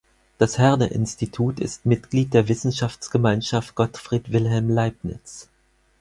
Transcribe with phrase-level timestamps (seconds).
[0.39, 5.47] Das Herder-Institut ist Mitglied der Wissenschaftsgemeinschaft Gottfried Wilhelm Leibniz.